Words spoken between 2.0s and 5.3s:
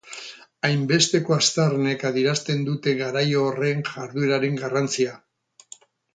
adierazten dute garai horren jardueraren garrantzia.